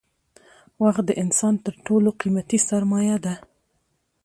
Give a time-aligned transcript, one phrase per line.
[0.83, 3.33] وخت د انسان تر ټولو قیمتي سرمایه ده